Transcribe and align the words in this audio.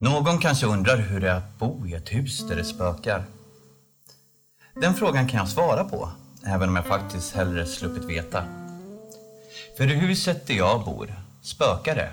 Någon 0.00 0.38
kanske 0.38 0.66
undrar 0.66 0.96
hur 0.96 1.20
det 1.20 1.30
är 1.30 1.34
att 1.34 1.58
bo 1.58 1.86
i 1.86 1.94
ett 1.94 2.12
hus 2.12 2.48
där 2.48 2.56
det 2.56 2.64
spökar. 2.64 3.24
Den 4.74 4.94
frågan 4.94 5.28
kan 5.28 5.38
jag 5.38 5.48
svara 5.48 5.84
på, 5.84 6.10
även 6.46 6.68
om 6.68 6.76
jag 6.76 6.86
faktiskt 6.86 7.34
hellre 7.34 7.66
sluppit 7.66 8.04
veta. 8.04 8.44
För 9.76 9.90
i 9.90 9.94
huset 9.94 10.46
där 10.46 10.54
jag 10.54 10.84
bor 10.84 11.14
spökar 11.42 11.94
det. 11.94 12.12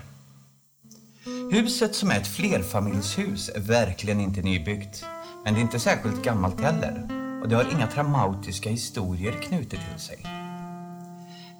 Huset 1.52 1.94
som 1.94 2.10
är 2.10 2.20
ett 2.20 2.26
flerfamiljshus 2.26 3.48
är 3.48 3.60
verkligen 3.60 4.20
inte 4.20 4.42
nybyggt. 4.42 5.04
Men 5.44 5.54
det 5.54 5.60
är 5.60 5.62
inte 5.62 5.80
särskilt 5.80 6.24
gammalt 6.24 6.60
heller 6.60 7.08
och 7.42 7.48
det 7.48 7.56
har 7.56 7.72
inga 7.72 7.86
traumatiska 7.86 8.70
historier 8.70 9.32
knutet 9.32 9.80
till 9.90 10.00
sig. 10.00 10.18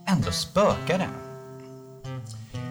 Ändå 0.07 0.31
spökar 0.31 0.99
det. 0.99 1.36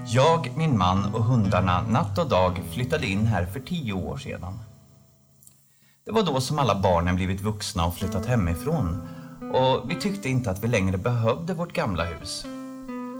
Jag, 0.07 0.51
min 0.57 0.77
man 0.77 1.15
och 1.15 1.23
hundarna 1.23 1.81
natt 1.81 2.17
och 2.17 2.29
dag 2.29 2.61
flyttade 2.71 3.07
in 3.07 3.25
här 3.25 3.45
för 3.45 3.59
tio 3.59 3.93
år 3.93 4.17
sedan. 4.17 4.59
Det 6.05 6.11
var 6.11 6.23
då 6.23 6.41
som 6.41 6.59
alla 6.59 6.79
barnen 6.79 7.15
blivit 7.15 7.41
vuxna 7.41 7.85
och 7.85 7.95
flyttat 7.95 8.25
hemifrån 8.25 9.07
och 9.53 9.91
vi 9.91 9.95
tyckte 9.95 10.29
inte 10.29 10.51
att 10.51 10.63
vi 10.63 10.67
längre 10.67 10.97
behövde 10.97 11.53
vårt 11.53 11.73
gamla 11.73 12.03
hus. 12.03 12.45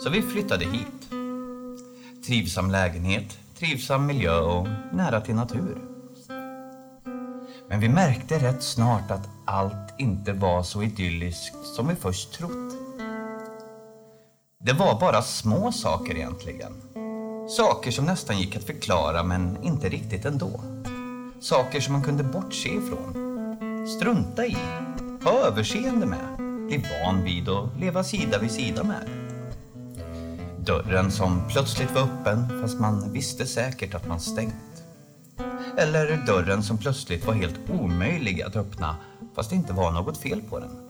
Så 0.04 0.10
vi 0.10 0.22
flyttade 0.22 0.66
hit. 0.66 1.10
Trivsam 2.26 2.72
lägenhet, 2.72 3.38
trivsam 3.60 4.06
miljö 4.06 4.40
och 4.40 4.68
nära 4.92 5.22
till 5.22 5.36
natur. 5.36 5.78
Men 7.70 7.80
vi 7.80 7.90
märkte 7.90 8.40
rätt 8.40 8.64
snart 8.64 9.12
att 9.12 9.30
allt 9.46 9.94
inte 9.98 10.34
var 10.34 10.64
så 10.64 10.84
idylliskt 10.84 11.66
som 11.76 11.88
vi 11.88 11.96
först 11.96 12.34
trott. 12.34 12.85
Det 14.66 14.74
var 14.74 15.00
bara 15.00 15.22
små 15.22 15.72
saker 15.72 16.16
egentligen. 16.16 16.74
Saker 17.50 17.92
som 17.92 18.06
nästan 18.06 18.40
gick 18.40 18.56
att 18.56 18.64
förklara 18.64 19.24
men 19.24 19.64
inte 19.64 19.90
riktigt 19.90 20.26
ändå. 20.26 20.62
Saker 21.40 21.82
som 21.82 21.94
man 21.94 22.04
kunde 22.04 22.24
bortse 22.24 22.70
ifrån. 22.70 23.16
Strunta 23.88 24.46
i. 24.46 24.58
Ha 25.24 25.32
överseende 25.32 26.06
med. 26.06 26.38
Bli 26.68 26.86
van 27.04 27.24
vid 27.24 27.50
och 27.50 27.68
leva 27.80 28.04
sida 28.04 28.40
vid 28.40 28.52
sida 28.52 28.84
med. 28.84 29.10
Dörren 30.60 31.12
som 31.12 31.42
plötsligt 31.50 31.92
var 31.92 32.02
öppen 32.02 32.62
fast 32.62 32.80
man 32.80 33.14
visste 33.14 33.46
säkert 33.46 33.96
att 33.96 34.08
man 34.08 34.20
stängt. 34.20 34.84
Eller 35.78 36.26
dörren 36.26 36.64
som 36.64 36.78
plötsligt 36.78 37.26
var 37.26 37.34
helt 37.34 37.70
omöjlig 37.70 38.42
att 38.42 38.56
öppna 38.56 38.96
fast 39.36 39.50
det 39.50 39.56
inte 39.56 39.74
var 39.74 39.92
något 39.92 40.18
fel 40.18 40.42
på 40.50 40.60
den. 40.60 40.85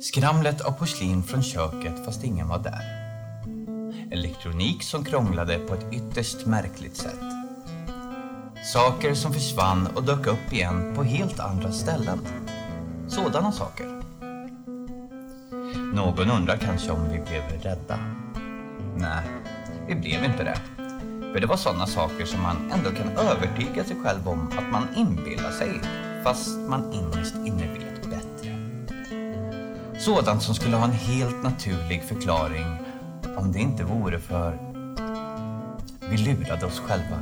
Skramlet 0.00 0.60
av 0.60 0.72
porslin 0.72 1.22
från 1.22 1.42
köket 1.42 2.04
fast 2.04 2.24
ingen 2.24 2.48
var 2.48 2.58
där. 2.58 2.82
Elektronik 4.10 4.82
som 4.82 5.04
krånglade 5.04 5.58
på 5.58 5.74
ett 5.74 5.86
ytterst 5.92 6.46
märkligt 6.46 6.96
sätt. 6.96 7.20
Saker 8.72 9.14
som 9.14 9.32
försvann 9.32 9.88
och 9.94 10.04
dök 10.04 10.26
upp 10.26 10.52
igen 10.52 10.92
på 10.96 11.02
helt 11.02 11.40
andra 11.40 11.72
ställen. 11.72 12.18
Sådana 13.08 13.52
saker. 13.52 13.86
Någon 15.94 16.30
undrar 16.30 16.56
kanske 16.56 16.90
om 16.90 17.08
vi 17.12 17.18
blev 17.18 17.62
rädda. 17.62 17.98
Nej, 18.96 19.24
vi 19.88 19.94
blev 19.94 20.24
inte 20.24 20.44
det. 20.44 20.58
För 21.32 21.40
det 21.40 21.46
var 21.46 21.56
sådana 21.56 21.86
saker 21.86 22.24
som 22.24 22.42
man 22.42 22.72
ändå 22.72 22.90
kan 22.90 23.26
övertyga 23.26 23.84
sig 23.84 23.96
själv 24.04 24.28
om 24.28 24.52
att 24.58 24.72
man 24.72 24.88
inbillar 24.96 25.50
sig 25.50 25.80
fast 26.24 26.58
man 26.58 26.92
innerst 26.92 27.34
inne 27.34 27.72
vet. 27.72 27.89
Sådant 30.00 30.42
som 30.42 30.54
skulle 30.54 30.76
ha 30.76 30.84
en 30.84 30.92
helt 30.92 31.42
naturlig 31.42 32.02
förklaring 32.02 32.78
om 33.36 33.52
det 33.52 33.58
inte 33.58 33.84
vore 33.84 34.18
för 34.18 34.58
vi 36.10 36.16
lurade 36.16 36.66
oss 36.66 36.80
själva 36.80 37.16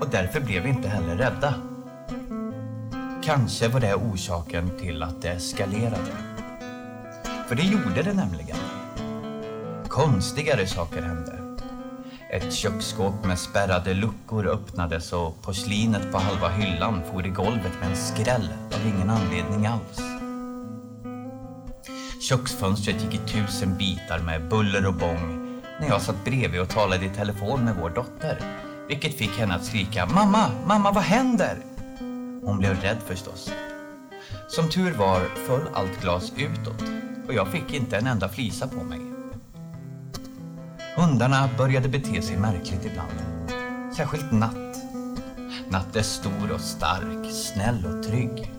och 0.00 0.08
därför 0.10 0.40
blev 0.40 0.62
vi 0.62 0.68
inte 0.68 0.88
heller 0.88 1.16
rädda. 1.16 1.54
Kanske 3.24 3.68
var 3.68 3.80
det 3.80 3.94
orsaken 3.94 4.70
till 4.80 5.02
att 5.02 5.22
det 5.22 5.28
eskalerade. 5.28 6.12
För 7.48 7.54
det 7.54 7.62
gjorde 7.62 8.02
det 8.02 8.12
nämligen. 8.12 8.56
Konstigare 9.88 10.66
saker 10.66 11.02
hände. 11.02 11.38
Ett 12.30 12.52
köksskåp 12.52 13.24
med 13.24 13.38
spärrade 13.38 13.94
luckor 13.94 14.46
öppnades 14.46 15.12
och 15.12 15.42
porslinet 15.42 16.12
på 16.12 16.18
halva 16.18 16.48
hyllan 16.48 17.00
for 17.12 17.26
i 17.26 17.30
golvet 17.30 17.72
med 17.80 17.90
en 17.90 17.96
skräll 17.96 18.48
av 18.74 18.86
ingen 18.86 19.10
anledning 19.10 19.66
alls. 19.66 20.11
Köksfönstret 22.22 23.02
gick 23.02 23.14
i 23.14 23.18
tusen 23.18 23.76
bitar 23.76 24.18
med 24.18 24.48
buller 24.48 24.86
och 24.86 24.94
bång 24.94 25.60
när 25.80 25.88
jag 25.88 26.02
satt 26.02 26.24
bredvid 26.24 26.60
och 26.60 26.68
talade 26.68 27.04
i 27.04 27.08
telefon 27.08 27.64
med 27.64 27.76
vår 27.76 27.90
dotter. 27.90 28.38
Vilket 28.88 29.14
fick 29.14 29.30
henne 29.30 29.54
att 29.54 29.64
skrika 29.64 30.06
Mamma, 30.06 30.50
mamma 30.66 30.92
vad 30.92 31.02
händer? 31.02 31.56
Hon 32.42 32.58
blev 32.58 32.80
rädd 32.80 32.98
förstås. 33.06 33.52
Som 34.48 34.68
tur 34.68 34.92
var 34.92 35.20
föll 35.46 35.68
allt 35.74 36.00
glas 36.00 36.32
utåt 36.36 36.82
och 37.28 37.34
jag 37.34 37.48
fick 37.48 37.74
inte 37.74 37.96
en 37.96 38.06
enda 38.06 38.28
flisa 38.28 38.68
på 38.68 38.84
mig. 38.84 39.00
Hundarna 40.96 41.48
började 41.58 41.88
bete 41.88 42.22
sig 42.22 42.36
märkligt 42.36 42.84
ibland. 42.84 43.52
Särskilt 43.96 44.32
Natt. 44.32 44.76
Natt 45.68 45.96
är 45.96 46.02
stor 46.02 46.52
och 46.54 46.60
stark, 46.60 47.32
snäll 47.32 47.86
och 47.86 48.02
trygg. 48.02 48.52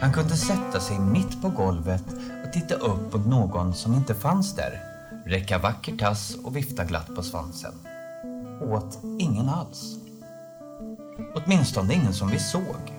Han 0.00 0.12
kunde 0.12 0.36
sätta 0.36 0.80
sig 0.80 0.98
mitt 0.98 1.42
på 1.42 1.48
golvet 1.48 2.04
titta 2.52 2.74
upp 2.74 3.14
mot 3.14 3.26
någon 3.26 3.74
som 3.74 3.94
inte 3.94 4.14
fanns 4.14 4.54
där, 4.54 4.80
räcka 5.26 5.58
vacker 5.58 5.96
tass 5.96 6.36
och 6.44 6.56
vifta 6.56 6.84
glatt 6.84 7.14
på 7.14 7.22
svansen. 7.22 7.72
Åt 8.60 8.98
ingen 9.18 9.48
alls. 9.48 9.96
Åtminstone 11.34 11.94
ingen 11.94 12.12
som 12.12 12.28
vi 12.28 12.38
såg. 12.38 12.92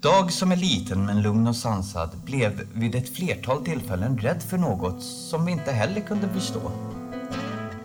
Dag 0.00 0.32
som 0.32 0.52
är 0.52 0.56
liten 0.56 1.06
men 1.06 1.22
lugn 1.22 1.46
och 1.46 1.56
sansad 1.56 2.10
blev 2.24 2.68
vid 2.74 2.94
ett 2.94 3.16
flertal 3.16 3.64
tillfällen 3.64 4.18
rädd 4.18 4.42
för 4.42 4.58
något 4.58 5.02
som 5.02 5.44
vi 5.44 5.52
inte 5.52 5.72
heller 5.72 6.00
kunde 6.00 6.28
förstå. 6.28 6.72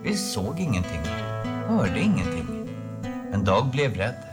Vi 0.02 0.16
såg 0.16 0.60
ingenting, 0.60 1.00
hörde 1.66 2.00
ingenting. 2.00 2.68
Men 3.30 3.44
Dag 3.44 3.70
blev 3.70 3.94
rädd. 3.94 4.27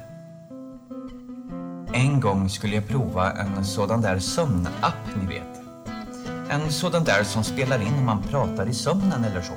En 1.96 2.20
gång 2.20 2.50
skulle 2.50 2.76
jag 2.76 2.88
prova 2.88 3.32
en 3.32 3.66
sådan 3.66 4.02
där 4.02 4.20
sömnapp, 4.20 5.16
ni 5.16 5.28
vet. 5.28 5.62
En 6.50 6.72
sådan 6.72 7.04
där 7.04 7.24
som 7.24 7.44
spelar 7.44 7.82
in 7.82 7.94
när 7.96 8.04
man 8.04 8.22
pratar 8.22 8.70
i 8.70 8.74
sömnen 8.74 9.24
eller 9.24 9.42
så. 9.42 9.54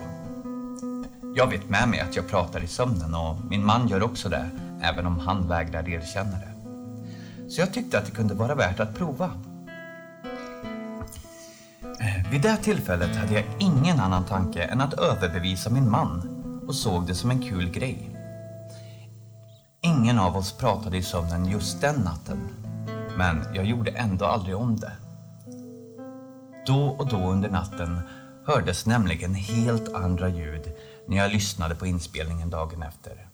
Jag 1.34 1.46
vet 1.46 1.70
med 1.70 1.88
mig 1.88 2.00
att 2.00 2.16
jag 2.16 2.28
pratar 2.28 2.62
i 2.62 2.66
sömnen 2.66 3.14
och 3.14 3.36
min 3.50 3.64
man 3.64 3.88
gör 3.88 4.02
också 4.02 4.28
det, 4.28 4.50
även 4.82 5.06
om 5.06 5.18
han 5.18 5.48
vägrar 5.48 5.88
erkänna 5.88 6.30
det. 6.30 6.54
Så 7.50 7.60
jag 7.60 7.72
tyckte 7.72 7.98
att 7.98 8.06
det 8.06 8.12
kunde 8.12 8.34
vara 8.34 8.54
värt 8.54 8.80
att 8.80 8.94
prova. 8.94 9.30
Eh, 12.00 12.30
vid 12.30 12.42
det 12.42 12.56
tillfället 12.56 13.16
hade 13.16 13.34
jag 13.34 13.44
ingen 13.58 14.00
annan 14.00 14.24
tanke 14.24 14.62
än 14.62 14.80
att 14.80 14.94
överbevisa 14.94 15.70
min 15.70 15.90
man 15.90 16.28
och 16.68 16.74
såg 16.74 17.06
det 17.06 17.14
som 17.14 17.30
en 17.30 17.42
kul 17.42 17.70
grej. 17.70 18.17
Ingen 19.98 20.18
av 20.18 20.36
oss 20.36 20.52
pratade 20.52 20.96
i 20.96 21.02
sömnen 21.02 21.44
just 21.44 21.80
den 21.80 22.00
natten. 22.00 22.38
Men 23.16 23.54
jag 23.54 23.64
gjorde 23.64 23.90
ändå 23.90 24.24
aldrig 24.24 24.56
om 24.56 24.76
det. 24.76 24.92
Då 26.66 26.86
och 26.88 27.08
då 27.08 27.16
under 27.16 27.50
natten 27.50 28.00
hördes 28.46 28.86
nämligen 28.86 29.34
helt 29.34 29.94
andra 29.94 30.28
ljud 30.28 30.72
när 31.08 31.16
jag 31.16 31.32
lyssnade 31.32 31.74
på 31.74 31.86
inspelningen 31.86 32.50
dagen 32.50 32.82
efter. 32.82 33.28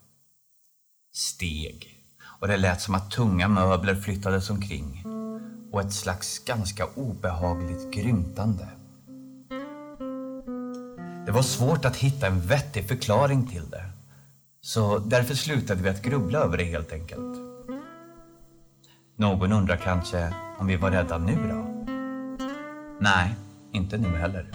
Steg 1.14 1.88
och 2.40 2.48
det 2.48 2.56
lät 2.56 2.80
som 2.80 2.94
att 2.94 3.10
tunga 3.10 3.48
möbler 3.48 3.94
flyttades 3.94 4.50
omkring 4.50 5.04
och 5.72 5.80
ett 5.80 5.92
slags 5.92 6.38
ganska 6.38 6.86
obehagligt 6.94 7.90
grymtande. 7.90 8.68
Det 11.26 11.32
var 11.32 11.42
svårt 11.42 11.84
att 11.84 11.96
hitta 11.96 12.26
en 12.26 12.40
vettig 12.40 12.88
förklaring 12.88 13.46
till 13.46 13.70
det. 13.70 13.93
Så 14.64 14.98
därför 14.98 15.34
slutade 15.34 15.82
vi 15.82 15.88
att 15.88 16.02
grubbla 16.02 16.38
över 16.38 16.56
det 16.56 16.64
helt 16.64 16.92
enkelt. 16.92 17.38
Någon 19.16 19.52
undrar 19.52 19.76
kanske 19.76 20.34
om 20.58 20.66
vi 20.66 20.76
var 20.76 20.90
rädda 20.90 21.18
nu 21.18 21.36
då? 21.48 21.94
Nej, 23.00 23.34
inte 23.72 23.98
nu 23.98 24.08
heller. 24.08 24.46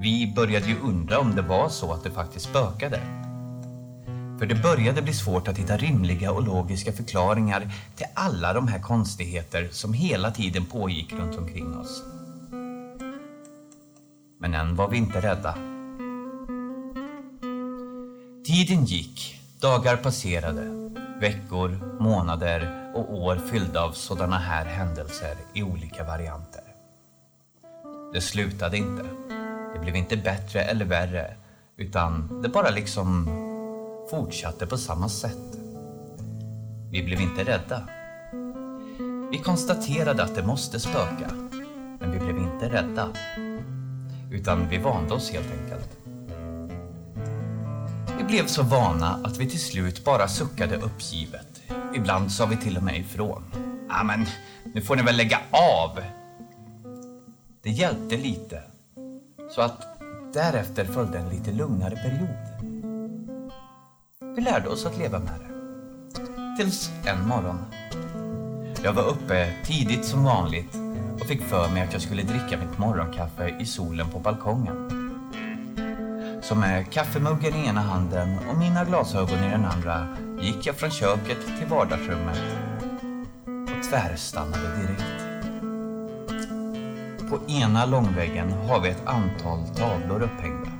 Vi 0.00 0.32
började 0.36 0.66
ju 0.66 0.80
undra 0.80 1.18
om 1.18 1.34
det 1.34 1.42
var 1.42 1.68
så 1.68 1.92
att 1.92 2.04
det 2.04 2.10
faktiskt 2.10 2.46
spökade. 2.46 3.00
För 4.38 4.46
det 4.46 4.62
började 4.62 5.02
bli 5.02 5.14
svårt 5.14 5.48
att 5.48 5.58
hitta 5.58 5.76
rimliga 5.76 6.32
och 6.32 6.42
logiska 6.42 6.92
förklaringar 6.92 7.70
till 7.96 8.06
alla 8.14 8.52
de 8.52 8.68
här 8.68 8.80
konstigheter 8.80 9.68
som 9.72 9.92
hela 9.92 10.30
tiden 10.30 10.66
pågick 10.66 11.12
runt 11.12 11.38
omkring 11.38 11.78
oss. 11.78 12.02
Men 14.40 14.54
än 14.54 14.76
var 14.76 14.88
vi 14.88 14.96
inte 14.96 15.20
rädda. 15.20 15.75
Tiden 18.46 18.84
gick, 18.84 19.40
dagar 19.60 19.96
passerade, 19.96 20.90
veckor, 21.20 21.96
månader 22.00 22.90
och 22.94 23.14
år 23.14 23.36
fyllda 23.36 23.82
av 23.82 23.92
sådana 23.92 24.38
här 24.38 24.64
händelser 24.64 25.36
i 25.54 25.62
olika 25.62 26.04
varianter. 26.04 26.62
Det 28.12 28.20
slutade 28.20 28.76
inte. 28.76 29.02
Det 29.74 29.80
blev 29.80 29.96
inte 29.96 30.16
bättre 30.16 30.60
eller 30.60 30.84
värre, 30.84 31.34
utan 31.76 32.42
det 32.42 32.48
bara 32.48 32.70
liksom 32.70 33.24
fortsatte 34.10 34.66
på 34.66 34.76
samma 34.78 35.08
sätt. 35.08 35.58
Vi 36.90 37.02
blev 37.02 37.20
inte 37.20 37.44
rädda. 37.44 37.88
Vi 39.30 39.38
konstaterade 39.38 40.22
att 40.22 40.34
det 40.34 40.46
måste 40.46 40.80
spöka, 40.80 41.30
men 42.00 42.12
vi 42.12 42.18
blev 42.18 42.38
inte 42.38 42.68
rädda. 42.68 43.08
Utan 44.30 44.68
vi 44.68 44.78
vande 44.78 45.14
oss 45.14 45.30
helt 45.30 45.50
enkelt. 45.62 46.05
Vi 48.26 48.32
blev 48.32 48.46
så 48.46 48.62
vana 48.62 49.20
att 49.24 49.36
vi 49.36 49.50
till 49.50 49.60
slut 49.60 50.04
bara 50.04 50.28
suckade 50.28 50.76
uppgivet. 50.76 51.62
Ibland 51.94 52.32
sa 52.32 52.46
vi 52.46 52.56
till 52.56 52.76
och 52.76 52.82
med 52.82 52.98
ifrån. 52.98 53.42
Ja, 53.88 54.04
men 54.04 54.26
nu 54.74 54.80
får 54.80 54.96
ni 54.96 55.02
väl 55.02 55.16
lägga 55.16 55.38
av. 55.50 56.00
Det 57.62 57.70
hjälpte 57.70 58.16
lite. 58.16 58.62
Så 59.50 59.60
att 59.60 59.82
därefter 60.34 60.84
följde 60.84 61.18
en 61.18 61.28
lite 61.28 61.52
lugnare 61.52 61.96
period. 61.96 62.72
Vi 64.36 64.42
lärde 64.42 64.68
oss 64.68 64.86
att 64.86 64.98
leva 64.98 65.18
med 65.18 65.40
det. 65.40 66.56
Tills 66.56 66.90
en 67.04 67.28
morgon. 67.28 67.58
Jag 68.84 68.92
var 68.92 69.08
uppe 69.08 69.52
tidigt 69.64 70.04
som 70.04 70.24
vanligt 70.24 70.76
och 71.20 71.26
fick 71.26 71.42
för 71.42 71.68
mig 71.68 71.82
att 71.82 71.92
jag 71.92 72.02
skulle 72.02 72.22
dricka 72.22 72.58
mitt 72.58 72.78
morgonkaffe 72.78 73.56
i 73.60 73.66
solen 73.66 74.10
på 74.10 74.18
balkongen. 74.18 75.05
Så 76.48 76.54
med 76.54 76.92
kaffemuggen 76.92 77.54
i 77.54 77.66
ena 77.66 77.80
handen 77.80 78.38
och 78.50 78.56
mina 78.56 78.84
glasögon 78.84 79.44
i 79.44 79.50
den 79.50 79.64
andra 79.64 80.16
gick 80.40 80.66
jag 80.66 80.76
från 80.76 80.90
köket 80.90 81.46
till 81.58 81.66
vardagsrummet 81.68 82.40
och 83.46 83.90
tvärstannade 83.90 84.76
direkt. 84.76 85.24
På 87.30 87.38
ena 87.48 87.86
långväggen 87.86 88.52
har 88.52 88.80
vi 88.80 88.88
ett 88.88 89.06
antal 89.06 89.68
tavlor 89.76 90.22
upphängda. 90.22 90.70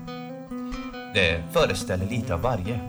Det 1.14 1.42
föreställer 1.52 2.06
lite 2.06 2.34
av 2.34 2.40
varje. 2.40 2.80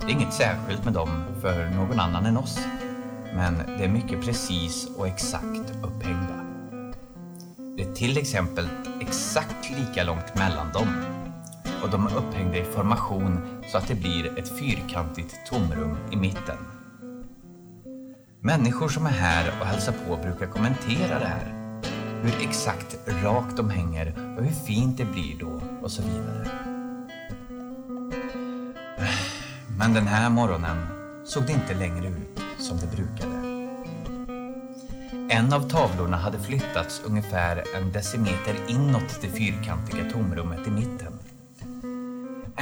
Det 0.00 0.06
är 0.06 0.10
inget 0.10 0.34
särskilt 0.34 0.84
med 0.84 0.92
dem 0.92 1.24
för 1.40 1.70
någon 1.70 2.00
annan 2.00 2.26
än 2.26 2.36
oss. 2.36 2.58
Men 3.34 3.58
det 3.78 3.84
är 3.84 3.88
mycket 3.88 4.24
precis 4.24 4.88
och 4.96 5.06
exakt 5.06 5.72
upphängda. 5.82 6.44
Det 7.76 7.82
är 7.82 7.92
till 7.94 8.18
exempel 8.18 8.68
exakt 9.00 9.70
lika 9.70 10.04
långt 10.04 10.34
mellan 10.34 10.72
dem. 10.72 11.23
Och 11.84 11.90
de 11.90 12.06
är 12.06 12.16
upphängda 12.16 12.58
i 12.58 12.64
formation 12.64 13.62
så 13.68 13.78
att 13.78 13.88
det 13.88 13.94
blir 13.94 14.38
ett 14.38 14.58
fyrkantigt 14.58 15.34
tomrum 15.46 15.96
i 16.12 16.16
mitten. 16.16 16.56
Människor 18.40 18.88
som 18.88 19.06
är 19.06 19.10
här 19.10 19.52
och 19.60 19.66
hälsar 19.66 19.94
på 20.08 20.16
brukar 20.16 20.46
kommentera 20.46 21.18
det 21.18 21.26
här. 21.26 21.80
Hur 22.22 22.48
exakt 22.48 22.96
rakt 23.06 23.56
de 23.56 23.70
hänger 23.70 24.34
och 24.36 24.44
hur 24.44 24.52
fint 24.52 24.98
det 24.98 25.04
blir 25.04 25.38
då 25.38 25.60
och 25.82 25.90
så 25.90 26.02
vidare. 26.02 26.48
Men 29.78 29.94
den 29.94 30.06
här 30.06 30.30
morgonen 30.30 30.86
såg 31.24 31.46
det 31.46 31.52
inte 31.52 31.74
längre 31.74 32.08
ut 32.08 32.40
som 32.58 32.76
det 32.76 32.96
brukade. 32.96 33.36
En 35.28 35.52
av 35.52 35.68
tavlorna 35.68 36.16
hade 36.16 36.38
flyttats 36.38 37.02
ungefär 37.04 37.64
en 37.76 37.92
decimeter 37.92 38.56
inåt 38.68 39.20
det 39.20 39.28
fyrkantiga 39.28 40.10
tomrummet 40.10 40.66
i 40.66 40.70
mitten. 40.70 41.13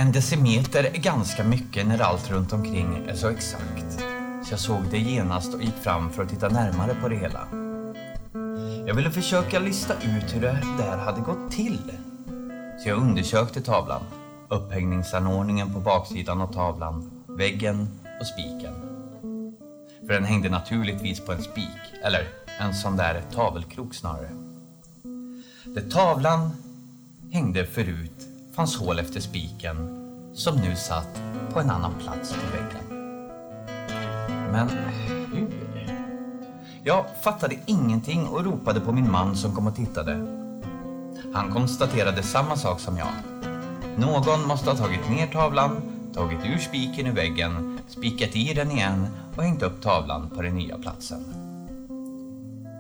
En 0.03 0.13
decimeter 0.13 0.85
är 0.85 0.99
ganska 0.99 1.45
mycket 1.45 1.87
när 1.87 2.03
allt 2.03 2.31
runt 2.31 2.53
omkring 2.53 3.07
är 3.09 3.15
så 3.15 3.29
exakt. 3.29 4.01
Så 4.45 4.53
jag 4.53 4.61
såg 4.61 4.83
det 4.91 4.99
genast 4.99 5.55
och 5.55 5.63
gick 5.63 5.75
fram 5.75 6.11
för 6.11 6.23
att 6.23 6.29
titta 6.29 6.49
närmare 6.49 6.95
på 6.95 7.09
det 7.09 7.17
hela. 7.17 7.49
Jag 8.87 8.95
ville 8.95 9.11
försöka 9.11 9.59
lista 9.59 9.95
ut 9.95 10.35
hur 10.35 10.41
det 10.41 10.59
där 10.79 10.97
hade 10.97 11.21
gått 11.21 11.51
till. 11.51 11.93
Så 12.79 12.89
jag 12.89 12.99
undersökte 12.99 13.61
tavlan, 13.61 14.03
upphängningsanordningen 14.49 15.75
på 15.75 15.81
baksidan 15.81 16.41
av 16.41 16.53
tavlan, 16.53 17.25
väggen 17.27 17.89
och 18.21 18.27
spiken. 18.27 18.75
För 20.07 20.15
den 20.15 20.25
hängde 20.25 20.49
naturligtvis 20.49 21.21
på 21.21 21.33
en 21.33 21.43
spik, 21.43 21.81
eller 22.05 22.29
en 22.61 22.75
sån 22.75 22.97
där 22.97 23.23
tavelkrok 23.35 23.95
snarare. 23.95 24.31
Där 25.65 25.91
tavlan 25.91 26.51
hängde 27.33 27.67
förut 27.67 28.32
fanns 28.55 28.77
hål 28.77 28.99
efter 28.99 29.21
spiken 29.21 29.77
som 30.35 30.57
nu 30.57 30.77
satt 30.77 31.23
på 31.53 31.61
en 31.61 31.71
annan 31.71 31.95
plats 31.95 32.33
på 32.33 32.57
väggen. 32.57 32.99
Men 34.53 34.69
hur? 35.33 35.53
Jag 36.85 37.05
fattade 37.23 37.57
ingenting 37.67 38.27
och 38.27 38.45
ropade 38.45 38.81
på 38.81 38.93
min 38.93 39.11
man 39.11 39.37
som 39.37 39.55
kom 39.55 39.67
och 39.67 39.77
tittade. 39.77 40.13
Han 41.35 41.53
konstaterade 41.53 42.23
samma 42.23 42.57
sak 42.57 42.81
som 42.81 42.97
jag. 42.97 43.13
Någon 43.97 44.47
måste 44.47 44.71
ha 44.71 44.77
tagit 44.77 45.11
ner 45.11 45.27
tavlan, 45.27 45.83
tagit 46.15 46.45
ur 46.45 46.59
spiken 46.59 47.07
ur 47.07 47.13
väggen, 47.13 47.79
spikat 47.89 48.37
i 48.37 48.55
den 48.55 48.71
igen 48.71 49.07
och 49.37 49.43
hängt 49.43 49.63
upp 49.63 49.83
tavlan 49.83 50.31
på 50.31 50.43
den 50.43 50.55
nya 50.55 50.79
platsen. 50.79 51.25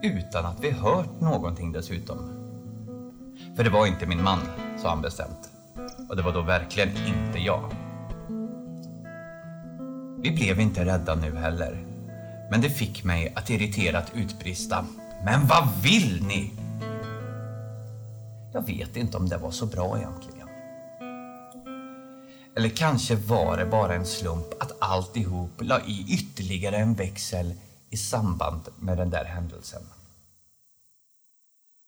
Utan 0.02 0.46
att 0.46 0.64
vi 0.64 0.70
hört 0.70 1.20
någonting 1.20 1.72
dessutom. 1.72 2.18
För 3.56 3.64
det 3.64 3.70
var 3.70 3.86
inte 3.86 4.06
min 4.06 4.22
man, 4.22 4.38
sa 4.82 4.88
han 4.88 5.02
bestämt. 5.02 5.51
Och 6.12 6.16
det 6.16 6.22
var 6.22 6.32
då 6.32 6.42
verkligen 6.42 6.88
inte 6.88 7.38
jag. 7.38 7.72
Vi 10.22 10.30
blev 10.30 10.60
inte 10.60 10.84
rädda 10.84 11.14
nu 11.14 11.36
heller. 11.36 11.86
Men 12.50 12.60
det 12.60 12.70
fick 12.70 13.04
mig 13.04 13.32
att 13.36 13.50
irriterat 13.50 14.12
utbrista. 14.14 14.86
Men 15.24 15.46
vad 15.46 15.82
vill 15.82 16.24
ni? 16.26 16.52
Jag 18.52 18.66
vet 18.66 18.96
inte 18.96 19.16
om 19.16 19.28
det 19.28 19.36
var 19.36 19.50
så 19.50 19.66
bra 19.66 19.98
egentligen. 19.98 20.48
Eller 22.56 22.68
kanske 22.68 23.16
var 23.16 23.56
det 23.56 23.66
bara 23.66 23.94
en 23.94 24.06
slump 24.06 24.46
att 24.60 24.82
alltihop 24.82 25.60
la 25.60 25.80
i 25.80 26.06
ytterligare 26.08 26.76
en 26.76 26.94
växel 26.94 27.54
i 27.90 27.96
samband 27.96 28.62
med 28.78 28.98
den 28.98 29.10
där 29.10 29.24
händelsen. 29.24 29.82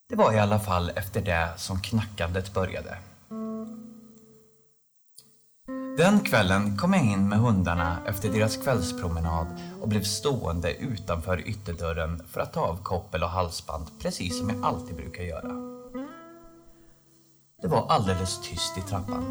Det 0.08 0.16
var 0.16 0.32
i 0.32 0.38
alla 0.38 0.60
fall 0.60 0.90
efter 0.96 1.20
det 1.20 1.48
som 1.56 1.80
knackandet 1.80 2.54
började. 2.54 2.98
Den 5.96 6.20
kvällen 6.20 6.76
kom 6.76 6.92
jag 6.92 7.04
in 7.04 7.28
med 7.28 7.38
hundarna 7.38 7.98
efter 8.06 8.32
deras 8.32 8.56
kvällspromenad 8.56 9.46
och 9.80 9.88
blev 9.88 10.02
stående 10.02 10.74
utanför 10.74 11.48
ytterdörren 11.48 12.22
för 12.30 12.40
att 12.40 12.52
ta 12.52 12.60
av 12.60 12.82
koppel 12.82 13.22
och 13.22 13.28
halsband 13.28 13.86
precis 14.02 14.38
som 14.38 14.50
jag 14.50 14.64
alltid 14.64 14.96
brukar 14.96 15.22
göra. 15.22 15.48
Det 17.62 17.68
var 17.68 17.86
alldeles 17.88 18.40
tyst 18.42 18.78
i 18.78 18.80
trappan 18.80 19.24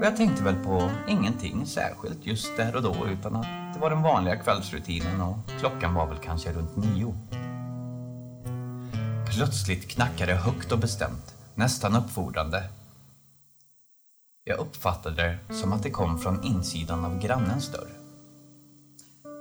och 0.00 0.06
jag 0.06 0.16
tänkte 0.16 0.44
väl 0.44 0.64
på 0.64 0.90
ingenting 1.08 1.66
särskilt 1.66 2.26
just 2.26 2.56
där 2.56 2.76
och 2.76 2.82
då 2.82 2.96
utan 3.06 3.36
att 3.36 3.74
det 3.74 3.80
var 3.80 3.90
den 3.90 4.02
vanliga 4.02 4.36
kvällsrutinen 4.36 5.20
och 5.20 5.36
klockan 5.60 5.94
var 5.94 6.06
väl 6.06 6.18
kanske 6.18 6.52
runt 6.52 6.76
nio. 6.76 7.14
Plötsligt 9.34 9.88
knackade 9.88 10.32
det 10.32 10.38
högt 10.38 10.72
och 10.72 10.78
bestämt, 10.78 11.34
nästan 11.54 11.96
uppfordrande 11.96 12.64
jag 14.48 14.58
uppfattade 14.58 15.38
det 15.48 15.54
som 15.54 15.72
att 15.72 15.82
det 15.82 15.90
kom 15.90 16.18
från 16.18 16.44
insidan 16.44 17.04
av 17.04 17.18
grannens 17.18 17.72
dörr. 17.72 17.88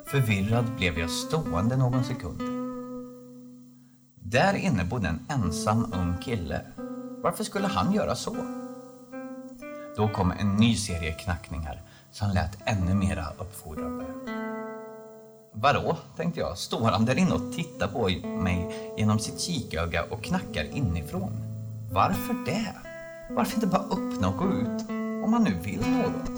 Förvirrad 0.06 0.66
blev 0.78 1.00
jag 1.00 1.10
stående 1.10 1.78
någon 1.78 2.04
sekund. 2.04 2.42
Där 4.16 4.54
inne 4.54 4.86
bodde 4.86 5.08
en 5.08 5.26
ensam 5.30 5.94
ung 5.94 6.18
kille. 6.24 6.62
Varför 7.24 7.44
skulle 7.44 7.68
han 7.68 7.94
göra 7.94 8.16
så? 8.16 8.36
Då 9.98 10.08
kom 10.08 10.32
en 10.32 10.56
ny 10.56 10.76
serie 10.76 11.12
knackningar 11.12 11.82
som 12.12 12.30
lät 12.30 12.58
ännu 12.66 12.94
mera 12.94 13.26
uppfordrande. 13.38 14.06
Vadå, 15.54 15.98
tänkte 16.16 16.40
jag. 16.40 16.58
Står 16.58 16.92
han 16.92 17.06
där 17.06 17.18
inne 17.18 17.32
och 17.32 17.54
tittar 17.54 17.88
på 17.88 18.28
mig 18.28 18.94
genom 18.98 19.20
sitt 19.20 19.42
kiköga 19.42 20.04
och 20.04 20.24
knackar 20.24 20.64
inifrån? 20.64 21.32
Varför 21.92 22.46
det? 22.46 22.74
Varför 23.30 23.56
inte 23.56 23.68
bara 23.68 23.84
öppna 23.84 24.28
och 24.28 24.38
gå 24.38 24.46
ut? 24.46 24.97
Om 25.28 25.32
man 25.32 25.44
nu 25.44 25.54
vill 25.64 25.80
något. 25.80 26.32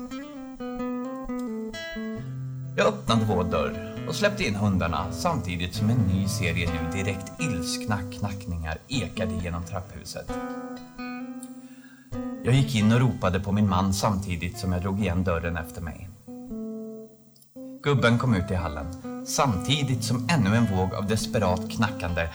Jag 2.77 2.87
öppnade 2.87 3.25
vår 3.25 3.43
dörr 3.43 4.05
och 4.07 4.15
släppte 4.15 4.43
in 4.43 4.55
hundarna 4.55 5.11
samtidigt 5.11 5.75
som 5.75 5.89
en 5.89 5.97
ny 5.97 6.27
serie 6.27 6.69
nu 6.71 7.03
direkt 7.03 7.31
ilskna 7.39 7.97
knackningar 8.11 8.77
ekade 8.87 9.33
genom 9.43 9.63
trapphuset. 9.63 10.31
Jag 12.43 12.53
gick 12.53 12.75
in 12.75 12.91
och 12.91 12.99
ropade 12.99 13.39
på 13.39 13.51
min 13.51 13.69
man 13.69 13.93
samtidigt 13.93 14.57
som 14.57 14.71
jag 14.71 14.81
drog 14.81 14.99
igen 14.99 15.23
dörren 15.23 15.57
efter 15.57 15.81
mig. 15.81 16.09
Gubben 17.83 18.17
kom 18.17 18.35
ut 18.35 18.51
i 18.51 18.55
hallen 18.55 18.85
samtidigt 19.25 20.03
som 20.03 20.27
ännu 20.29 20.55
en 20.55 20.77
våg 20.77 20.93
av 20.93 21.07
desperat 21.07 21.71
knackande 21.71 22.29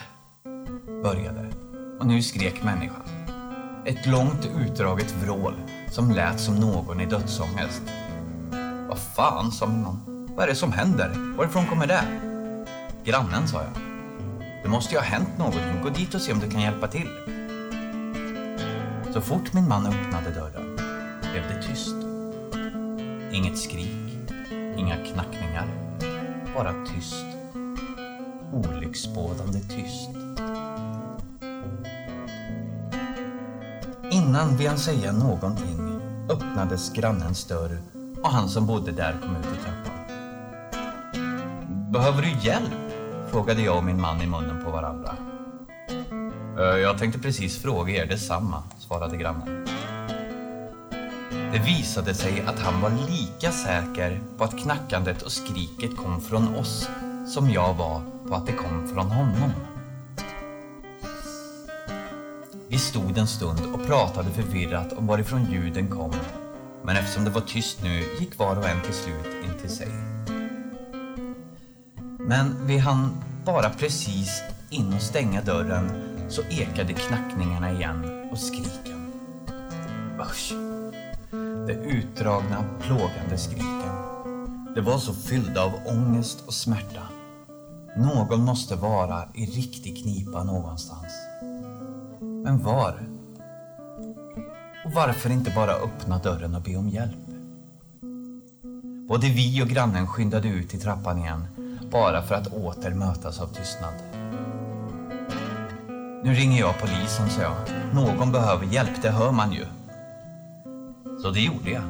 började. 1.03 1.47
Och 2.01 2.07
nu 2.07 2.23
skrek 2.23 2.63
människan. 2.63 3.24
Ett 3.87 4.07
långt 4.07 4.51
utdraget 4.61 5.15
vrål 5.23 5.55
som 5.91 6.11
lät 6.11 6.41
som 6.41 6.55
någon 6.55 7.01
i 7.01 7.07
dödsångest. 7.07 7.83
Vad 8.89 8.99
fan, 8.99 9.53
sa 9.53 9.67
min 9.67 9.83
man. 9.83 10.27
Vad 10.37 10.45
är 10.45 10.49
det 10.49 10.55
som 10.55 10.73
händer? 10.73 11.37
Varifrån 11.37 11.67
kommer 11.67 11.87
det? 11.87 12.05
Grannen, 13.05 13.49
sa 13.49 13.63
jag. 13.63 13.83
Det 14.63 14.69
måste 14.69 14.95
ju 14.95 14.99
ha 14.99 15.07
hänt 15.07 15.39
någonting. 15.39 15.83
Gå 15.83 15.89
dit 15.89 16.15
och 16.15 16.21
se 16.21 16.33
om 16.33 16.39
du 16.39 16.51
kan 16.51 16.61
hjälpa 16.61 16.89
till. 16.89 17.09
Så 19.13 19.21
fort 19.21 19.53
min 19.53 19.69
man 19.69 19.87
öppnade 19.87 20.31
dörren 20.31 20.77
blev 21.33 21.43
det 21.49 21.63
tyst. 21.63 21.97
Inget 23.33 23.59
skrik, 23.59 24.15
Inga 24.77 24.97
knackningar. 24.97 25.67
Bara 26.55 26.75
tyst. 26.87 27.27
Olycksbådande 28.53 29.61
tyst. 29.61 30.24
Innan 34.25 34.57
vi 34.57 34.67
hann 34.67 34.79
säga 34.79 35.13
någonting 35.13 36.01
öppnades 36.31 36.93
grannens 36.93 37.45
dörr 37.45 37.79
och 38.23 38.31
han 38.31 38.49
som 38.49 38.67
bodde 38.67 38.93
där 38.93 39.17
kom 39.23 39.37
ut 39.37 39.47
i 39.47 39.63
trappan. 39.65 39.95
Behöver 41.93 42.23
du 42.23 42.49
hjälp? 42.49 42.73
frågade 43.31 43.63
jag 43.63 43.77
och 43.77 43.85
min 43.85 44.01
man 44.01 44.23
i 44.23 44.27
munnen 44.27 44.65
på 44.65 44.71
varandra. 44.71 45.17
Eh, 46.59 46.79
jag 46.79 46.99
tänkte 46.99 47.21
precis 47.21 47.63
fråga 47.63 47.93
er 47.93 48.07
detsamma, 48.07 48.63
svarade 48.79 49.17
grannen. 49.17 49.67
Det 51.31 51.59
visade 51.59 52.15
sig 52.15 52.45
att 52.47 52.59
han 52.59 52.81
var 52.81 52.91
lika 52.91 53.51
säker 53.51 54.21
på 54.39 54.45
att 54.45 54.59
knackandet 54.59 55.23
och 55.23 55.33
skriket 55.33 55.97
kom 55.97 56.21
från 56.21 56.55
oss 56.55 56.89
som 57.27 57.51
jag 57.51 57.75
var 57.75 58.01
på 58.29 58.35
att 58.35 58.47
det 58.47 58.53
kom 58.53 58.89
från 58.89 59.11
honom. 59.11 59.74
Vi 62.69 62.79
stod 62.79 63.19
en 63.19 63.27
stund 63.27 63.61
och 63.75 63.87
pratade 63.87 64.31
förvirrat 64.31 64.93
om 64.93 65.07
varifrån 65.07 65.53
ljuden 65.53 65.91
kom. 65.91 66.13
Men 66.83 66.97
eftersom 66.97 67.25
det 67.25 67.31
var 67.31 67.41
tyst 67.41 67.83
nu 67.83 68.05
gick 68.21 68.39
var 68.39 68.57
och 68.57 68.69
en 68.69 68.81
till 68.81 68.95
slut 68.95 69.45
in 69.45 69.61
till 69.61 69.71
sig. 69.71 69.89
Men 72.19 72.67
vi 72.67 72.79
hann 72.79 73.11
bara 73.45 73.71
precis 73.71 74.43
in 74.71 74.95
och 74.95 75.03
stänga 75.03 75.43
dörren 75.43 75.91
så 76.29 76.43
ekade 76.43 76.93
knackningarna 76.93 77.73
igen 77.73 78.29
och 78.33 78.39
skriken. 78.39 79.13
Usch! 80.21 80.53
De 81.67 81.73
utdragna, 81.73 82.65
plågande 82.81 83.39
skriken. 83.39 83.95
Det 84.75 84.81
var 84.81 84.99
så 84.99 85.15
fyllda 85.15 85.65
av 85.65 85.73
ångest 85.87 86.45
och 86.47 86.55
smärta. 86.55 87.03
Någon 87.97 88.45
måste 88.45 88.77
vara 88.77 89.29
i 89.35 89.47
riktig 89.47 90.03
knipa 90.03 90.45
någonstans. 90.45 91.13
Men 92.45 92.63
var? 92.63 92.95
Och 94.85 94.93
varför 94.93 95.31
inte 95.31 95.51
bara 95.51 95.73
öppna 95.73 96.19
dörren 96.19 96.55
och 96.55 96.63
be 96.63 96.77
om 96.77 96.89
hjälp? 96.89 97.27
Både 99.09 99.27
vi 99.27 99.63
och 99.63 99.69
grannen 99.69 100.07
skyndade 100.07 100.49
ut 100.49 100.75
i 100.75 100.79
trappan 100.79 101.19
igen, 101.19 101.47
bara 101.91 102.23
för 102.23 102.35
att 102.35 102.47
åter 102.47 102.91
mötas 102.91 103.41
av 103.41 103.47
tystnad. 103.47 103.95
Nu 106.25 106.35
ringer 106.35 106.61
jag 106.61 106.81
polisen, 106.81 107.31
sa 107.31 107.43
jag. 107.43 107.55
Någon 107.95 108.33
behöver 108.33 108.67
hjälp, 108.67 109.03
det 109.03 109.11
hör 109.11 109.33
man 109.33 109.53
ju. 109.53 109.67
Så 111.23 111.31
det 111.31 111.41
gjorde 111.41 111.71
jag. 111.71 111.83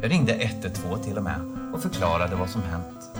Jag 0.00 0.10
ringde 0.10 0.32
112 0.32 0.98
till 0.98 1.16
och 1.16 1.22
med 1.22 1.40
och 1.74 1.82
förklarade 1.82 2.36
vad 2.36 2.50
som 2.50 2.62
hänt. 2.62 3.10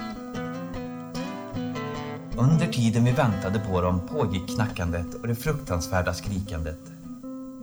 Under 2.38 2.66
tiden 2.66 3.04
vi 3.04 3.12
väntade 3.12 3.59
på 3.59 3.80
dem 3.80 4.00
pågick 4.09 4.54
knackandet 4.54 5.14
och 5.14 5.28
det 5.28 5.35
fruktansvärda 5.35 6.14
skrikandet. 6.14 6.78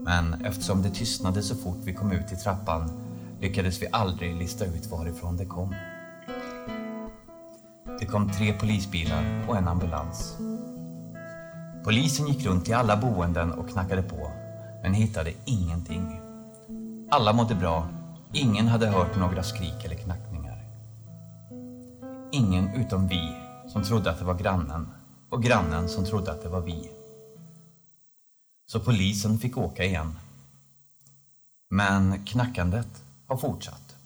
Men 0.04 0.34
eftersom 0.44 0.82
det 0.82 0.90
tystnade 0.90 1.42
så 1.42 1.54
fort 1.54 1.78
vi 1.84 1.94
kom 1.94 2.12
ut 2.12 2.32
i 2.32 2.36
trappan 2.36 2.90
lyckades 3.40 3.82
vi 3.82 3.86
aldrig 3.92 4.36
lista 4.36 4.64
ut 4.64 4.86
varifrån 4.86 5.36
det 5.36 5.44
kom. 5.44 5.74
Det 8.00 8.06
kom 8.06 8.30
tre 8.30 8.52
polisbilar 8.52 9.44
och 9.48 9.56
en 9.56 9.68
ambulans. 9.68 10.36
Polisen 11.84 12.26
gick 12.26 12.46
runt 12.46 12.68
i 12.68 12.72
alla 12.72 12.96
boenden 12.96 13.52
och 13.52 13.68
knackade 13.68 14.02
på, 14.02 14.30
men 14.82 14.94
hittade 14.94 15.32
ingenting. 15.44 16.20
Alla 17.10 17.32
mådde 17.32 17.54
bra, 17.54 17.88
ingen 18.32 18.68
hade 18.68 18.86
hört 18.86 19.16
några 19.16 19.42
skrik 19.42 19.84
eller 19.84 19.96
knackningar. 19.96 20.64
Ingen 22.32 22.74
utom 22.74 23.08
vi 23.08 23.45
som 23.76 23.84
trodde 23.84 24.10
att 24.10 24.18
det 24.18 24.24
var 24.24 24.34
grannen 24.34 24.88
och 25.28 25.42
grannen 25.42 25.88
som 25.88 26.04
trodde 26.04 26.32
att 26.32 26.42
det 26.42 26.48
var 26.48 26.60
vi. 26.60 26.90
Så 28.66 28.80
polisen 28.80 29.38
fick 29.38 29.56
åka 29.56 29.84
igen. 29.84 30.18
Men 31.68 32.24
knackandet 32.24 33.02
har 33.26 33.36
fortsatt. 33.36 33.96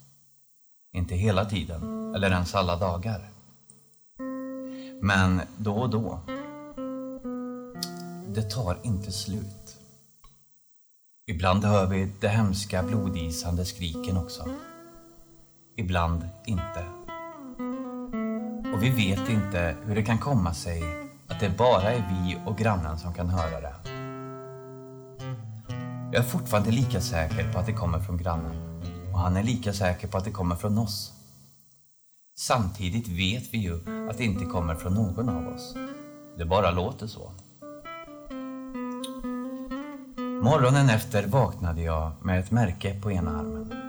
Inte 0.92 1.14
hela 1.14 1.44
tiden, 1.44 2.14
eller 2.14 2.30
ens 2.30 2.54
alla 2.54 2.76
dagar. 2.76 3.30
Men 5.00 5.40
då 5.56 5.74
och 5.74 5.90
då. 5.90 6.20
Det 8.28 8.42
tar 8.42 8.78
inte 8.82 9.12
slut. 9.12 9.76
Ibland 11.26 11.64
hör 11.64 11.86
vi 11.86 12.12
de 12.20 12.28
hemska 12.28 12.82
blodisande 12.82 13.64
skriken 13.64 14.16
också. 14.16 14.48
Ibland 15.76 16.28
inte. 16.46 16.99
Och 18.72 18.82
vi 18.82 18.90
vet 18.90 19.28
inte 19.28 19.76
hur 19.84 19.94
det 19.94 20.02
kan 20.02 20.18
komma 20.18 20.54
sig 20.54 20.82
att 21.28 21.40
det 21.40 21.58
bara 21.58 21.92
är 21.92 22.04
vi 22.10 22.38
och 22.46 22.58
grannen 22.58 22.98
som 22.98 23.14
kan 23.14 23.28
höra 23.28 23.60
det. 23.60 23.74
Jag 26.12 26.24
är 26.24 26.28
fortfarande 26.28 26.70
lika 26.70 27.00
säker 27.00 27.52
på 27.52 27.58
att 27.58 27.66
det 27.66 27.72
kommer 27.72 27.98
från 27.98 28.18
grannen 28.18 28.82
och 29.12 29.18
han 29.18 29.36
är 29.36 29.42
lika 29.42 29.72
säker 29.72 30.08
på 30.08 30.18
att 30.18 30.24
det 30.24 30.30
kommer 30.30 30.56
från 30.56 30.78
oss. 30.78 31.12
Samtidigt 32.38 33.08
vet 33.08 33.54
vi 33.54 33.58
ju 33.58 33.74
att 34.10 34.18
det 34.18 34.24
inte 34.24 34.44
kommer 34.44 34.74
från 34.74 34.94
någon 34.94 35.28
av 35.28 35.48
oss. 35.54 35.74
Det 36.38 36.44
bara 36.44 36.70
låter 36.70 37.06
så. 37.06 37.32
Morgonen 40.42 40.90
efter 40.90 41.26
vaknade 41.26 41.82
jag 41.82 42.12
med 42.22 42.40
ett 42.40 42.50
märke 42.50 43.00
på 43.00 43.12
ena 43.12 43.30
armen. 43.30 43.79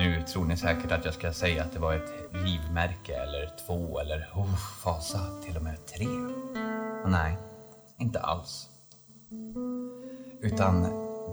Nu 0.00 0.22
tror 0.22 0.44
ni 0.44 0.56
säkert 0.56 0.92
att 0.92 1.04
jag 1.04 1.14
ska 1.14 1.32
säga 1.32 1.62
att 1.62 1.72
det 1.72 1.78
var 1.78 1.94
ett 1.94 2.32
livmärke 2.32 3.16
eller 3.16 3.50
två 3.66 4.00
eller 4.00 4.28
oh, 4.34 4.56
fasa, 4.56 5.18
till 5.44 5.56
och 5.56 5.62
med 5.62 5.86
tre. 5.86 6.06
Men 7.02 7.12
nej, 7.12 7.36
inte 7.98 8.20
alls. 8.20 8.68
Utan 10.40 10.82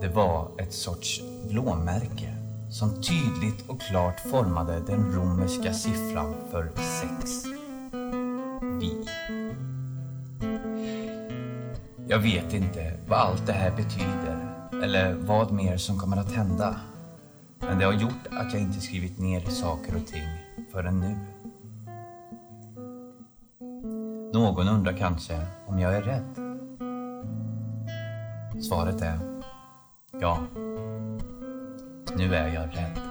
det 0.01 0.07
var 0.07 0.51
ett 0.57 0.73
sorts 0.73 1.21
blåmärke 1.49 2.35
som 2.71 3.01
tydligt 3.01 3.69
och 3.69 3.81
klart 3.81 4.19
formade 4.19 4.79
den 4.79 5.15
romerska 5.15 5.73
siffran 5.73 6.35
för 6.51 6.71
sex. 6.75 7.45
Vi. 8.79 9.07
Jag 12.07 12.19
vet 12.19 12.53
inte 12.53 12.93
vad 13.07 13.19
allt 13.19 13.47
det 13.47 13.53
här 13.53 13.71
betyder 13.71 14.69
eller 14.83 15.13
vad 15.13 15.51
mer 15.51 15.77
som 15.77 15.99
kommer 15.99 16.17
att 16.17 16.31
hända. 16.31 16.75
Men 17.67 17.79
det 17.79 17.85
har 17.85 17.93
gjort 17.93 18.27
att 18.31 18.53
jag 18.53 18.61
inte 18.61 18.81
skrivit 18.81 19.19
ner 19.19 19.41
saker 19.41 19.95
och 19.95 20.07
ting 20.07 20.27
förrän 20.71 20.99
nu. 20.99 21.17
Någon 24.33 24.67
undrar 24.67 24.93
kanske 24.93 25.41
om 25.67 25.79
jag 25.79 25.95
är 25.95 26.01
rädd. 26.01 26.35
Svaret 28.63 29.01
är 29.01 29.19
ja. 30.11 30.39
Nu 32.17 32.35
är 32.35 32.47
jag 32.47 32.77
rädd. 32.77 33.06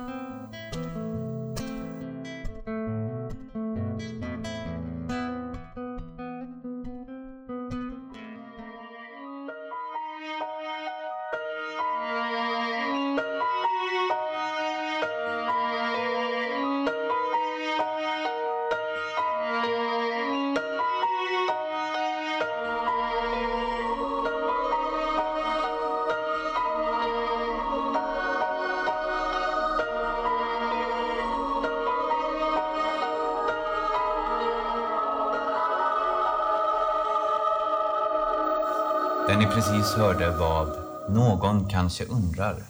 Det 39.29 39.37
ni 39.37 39.47
precis 39.47 39.95
hörde 39.95 40.31
var 40.31 40.67
Någon 41.09 41.69
kanske 41.69 42.05
undrar, 42.05 42.65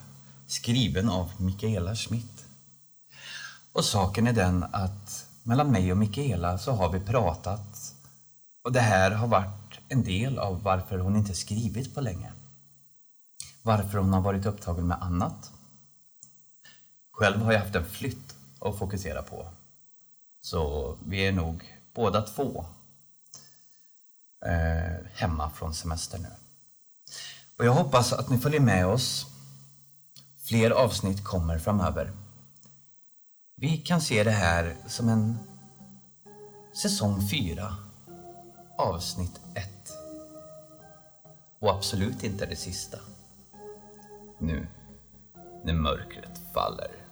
skriven 0.46 1.08
av 1.08 1.30
Mikaela 1.38 1.94
Schmidt. 1.94 2.44
Och 3.72 3.84
saken 3.84 4.26
är 4.26 4.32
den 4.32 4.64
att 4.72 5.26
mellan 5.42 5.70
mig 5.70 5.92
och 5.92 5.98
Mikaela 5.98 6.58
så 6.58 6.72
har 6.72 6.92
vi 6.92 7.00
pratat 7.00 7.94
och 8.62 8.72
det 8.72 8.80
här 8.80 9.10
har 9.10 9.26
varit 9.26 9.80
en 9.88 10.04
del 10.04 10.38
av 10.38 10.62
varför 10.62 10.98
hon 10.98 11.16
inte 11.16 11.34
skrivit 11.34 11.94
på 11.94 12.00
länge. 12.00 12.32
Varför 13.62 13.98
hon 13.98 14.12
har 14.12 14.20
varit 14.20 14.46
upptagen 14.46 14.86
med 14.86 15.02
annat. 15.02 15.52
Själv 17.10 17.42
har 17.42 17.52
jag 17.52 17.60
haft 17.60 17.74
en 17.74 17.84
flytt 17.84 18.34
att 18.60 18.78
fokusera 18.78 19.22
på. 19.22 19.46
Så 20.40 20.94
vi 21.04 21.26
är 21.26 21.32
nog 21.32 21.78
båda 21.94 22.22
två 22.22 22.64
eh, 24.40 25.06
hemma 25.14 25.50
från 25.50 25.74
semester 25.74 26.18
nu. 26.18 26.28
Och 27.58 27.64
jag 27.64 27.72
hoppas 27.72 28.12
att 28.12 28.30
ni 28.30 28.38
följer 28.38 28.60
med 28.60 28.86
oss. 28.86 29.26
Fler 30.44 30.70
avsnitt 30.70 31.24
kommer 31.24 31.58
framöver. 31.58 32.12
Vi 33.54 33.76
kan 33.76 34.00
se 34.00 34.24
det 34.24 34.30
här 34.30 34.76
som 34.86 35.08
en 35.08 35.38
säsong 36.82 37.28
4, 37.28 37.76
avsnitt 38.78 39.40
1. 39.54 39.68
Och 41.58 41.70
absolut 41.70 42.24
inte 42.24 42.46
det 42.46 42.56
sista. 42.56 42.98
Nu, 44.38 44.66
när 45.64 45.74
mörkret 45.74 46.40
faller. 46.54 47.05